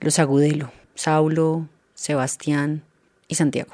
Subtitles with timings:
[0.00, 2.82] los Agudelo, Saulo, Sebastián
[3.28, 3.72] y Santiago.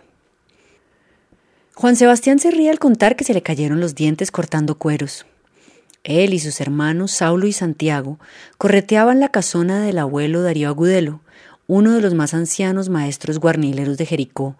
[1.75, 5.27] Juan Sebastián se ríe al contar que se le cayeron los dientes cortando cueros.
[6.05, 8.19] Él y sus hermanos Saulo y Santiago
[8.59, 11.21] correteaban la casona del abuelo Darío Agudelo,
[11.67, 14.57] uno de los más ancianos maestros guarnileros de Jericó,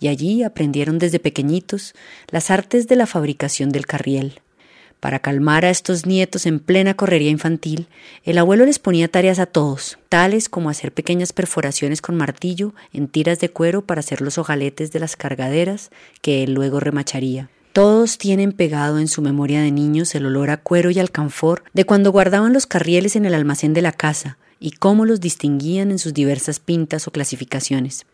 [0.00, 1.94] y allí aprendieron desde pequeñitos
[2.28, 4.40] las artes de la fabricación del carriel.
[5.02, 7.88] Para calmar a estos nietos en plena correría infantil,
[8.22, 13.08] el abuelo les ponía tareas a todos, tales como hacer pequeñas perforaciones con martillo en
[13.08, 17.50] tiras de cuero para hacer los ojaletes de las cargaderas que él luego remacharía.
[17.72, 21.84] Todos tienen pegado en su memoria de niños el olor a cuero y alcanfor de
[21.84, 25.98] cuando guardaban los carrieles en el almacén de la casa, y cómo los distinguían en
[25.98, 28.06] sus diversas pintas o clasificaciones.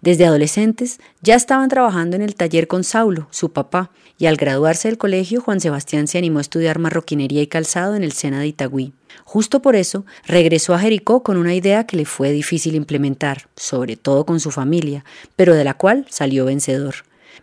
[0.00, 4.88] Desde adolescentes ya estaban trabajando en el taller con Saulo, su papá, y al graduarse
[4.88, 8.46] del colegio Juan Sebastián se animó a estudiar marroquinería y calzado en el Sena de
[8.46, 8.94] Itagüí.
[9.24, 13.96] Justo por eso regresó a Jericó con una idea que le fue difícil implementar, sobre
[13.96, 15.04] todo con su familia,
[15.36, 16.94] pero de la cual salió vencedor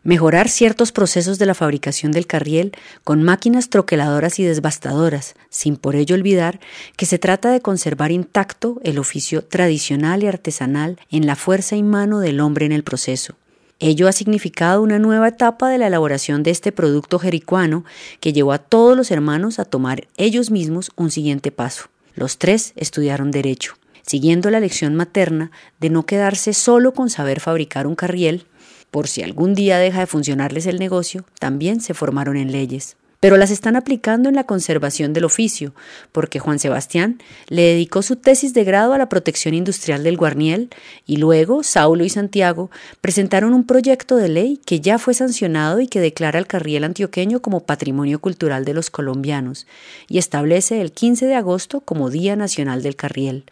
[0.04, 2.72] mejorar ciertos procesos de la fabricación del carriel
[3.04, 6.60] con máquinas troqueladoras y desbastadoras, sin por ello olvidar
[6.96, 11.84] que se trata de conservar intacto el oficio tradicional y artesanal en la fuerza y
[11.84, 13.36] mano del hombre en el proceso.
[13.80, 17.86] Ello ha significado una nueva etapa de la elaboración de este producto jericuano
[18.20, 21.90] que llevó a todos los hermanos a tomar ellos mismos un siguiente paso.
[22.16, 23.76] Los tres estudiaron derecho,
[24.08, 28.48] siguiendo la lección materna de no quedarse solo con saber fabricar un carriel,
[28.90, 32.98] por si algún día deja de funcionarles el negocio, también se formaron en leyes.
[33.20, 35.74] Pero las están aplicando en la conservación del oficio,
[36.12, 40.70] porque Juan Sebastián le dedicó su tesis de grado a la protección industrial del guarniel
[41.08, 42.70] y luego Saulo y Santiago
[43.02, 47.42] presentaron un proyecto de ley que ya fue sancionado y que declara al carriel antioqueño
[47.42, 49.66] como patrimonio cultural de los colombianos
[50.08, 53.46] y establece el 15 de agosto como Día Nacional del Carriel.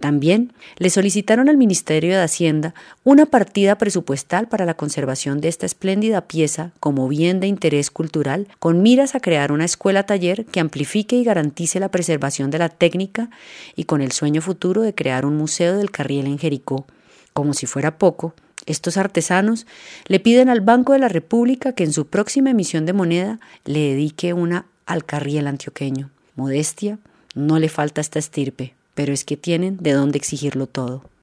[0.00, 5.66] También le solicitaron al Ministerio de Hacienda una partida presupuestal para la conservación de esta
[5.66, 10.60] espléndida pieza como bien de interés cultural, con miras a crear una escuela taller que
[10.60, 13.30] amplifique y garantice la preservación de la técnica
[13.76, 16.86] y con el sueño futuro de crear un museo del carriel en Jericó.
[17.32, 18.34] Como si fuera poco,
[18.66, 19.66] estos artesanos
[20.06, 23.80] le piden al Banco de la República que en su próxima emisión de moneda le
[23.80, 26.10] dedique una al carriel antioqueño.
[26.36, 26.98] Modestia,
[27.34, 31.04] no le falta esta estirpe pero es que tienen de dónde exigirlo todo.